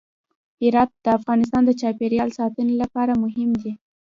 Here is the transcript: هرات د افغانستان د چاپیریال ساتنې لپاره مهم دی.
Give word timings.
هرات 0.61 0.89
د 1.03 1.05
افغانستان 1.19 1.61
د 1.65 1.71
چاپیریال 1.81 2.29
ساتنې 2.39 2.75
لپاره 2.81 3.13
مهم 3.23 3.49
دی. 3.61 3.71